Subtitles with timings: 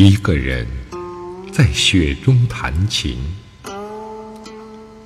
[0.00, 0.64] 一个人
[1.52, 3.18] 在雪中弹琴，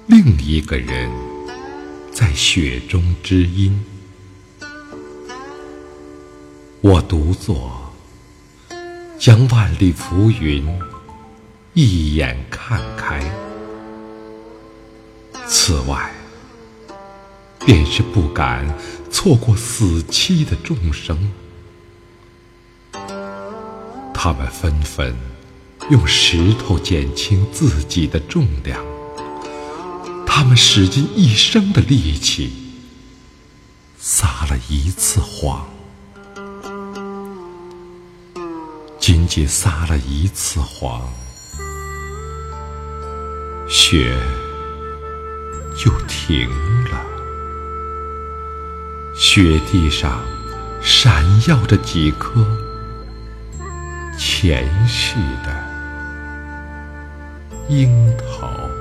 [0.06, 1.10] 另一个人
[2.12, 3.82] 在雪中知音。
[6.82, 7.90] 我独坐，
[9.18, 10.62] 将万里浮云
[11.72, 13.24] 一眼看开。
[15.46, 16.12] 此外，
[17.64, 18.70] 便是不敢
[19.10, 21.32] 错过死期的众生。
[24.24, 25.16] 他们纷纷
[25.90, 28.80] 用石头减轻自己的重量，
[30.24, 32.52] 他们使尽一生的力气，
[33.98, 35.66] 撒了一次谎，
[39.00, 41.12] 仅仅撒了一次谎，
[43.68, 44.16] 雪
[45.76, 46.48] 就停
[46.84, 47.04] 了，
[49.16, 50.22] 雪地上
[50.80, 52.46] 闪耀着几颗。
[54.24, 55.52] 前世的
[57.68, 58.71] 樱桃。